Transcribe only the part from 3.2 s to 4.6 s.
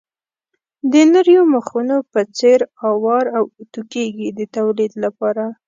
او اتو کېږي د